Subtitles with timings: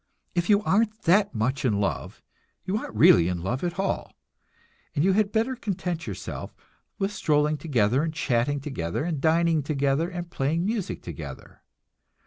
[0.33, 2.23] If you aren't that much in love,
[2.65, 4.15] you aren't really in love at all,
[4.95, 6.55] and you had better content yourself
[6.97, 11.61] with strolling together and chatting together and dining together and playing music together.